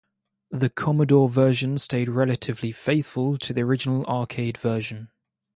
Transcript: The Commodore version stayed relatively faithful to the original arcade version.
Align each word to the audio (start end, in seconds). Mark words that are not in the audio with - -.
The 0.49 0.71
Commodore 0.71 1.29
version 1.29 1.77
stayed 1.77 2.09
relatively 2.09 2.71
faithful 2.71 3.37
to 3.37 3.53
the 3.53 3.61
original 3.61 4.03
arcade 4.05 4.57
version. 4.57 5.11